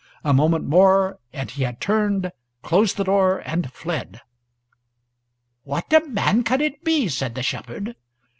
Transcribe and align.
A 0.23 0.33
moment 0.33 0.65
more, 0.65 1.19
and 1.31 1.51
he 1.51 1.61
had 1.61 1.79
turned, 1.79 2.31
closed 2.63 2.97
the 2.97 3.03
door, 3.03 3.43
and 3.45 3.71
fled. 3.71 4.19
"What 5.61 5.93
a 5.93 6.03
man 6.09 6.41
can 6.41 6.59
it 6.59 6.83
be?" 6.83 7.07
said 7.07 7.35
the 7.35 7.43
shepherd. 7.43 7.95